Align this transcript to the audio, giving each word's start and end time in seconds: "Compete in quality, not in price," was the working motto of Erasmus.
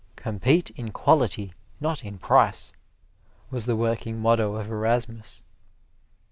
"Compete 0.15 0.71
in 0.71 0.91
quality, 0.91 1.53
not 1.79 2.03
in 2.03 2.17
price," 2.17 2.73
was 3.51 3.67
the 3.67 3.75
working 3.75 4.19
motto 4.19 4.55
of 4.55 4.67
Erasmus. 4.67 5.43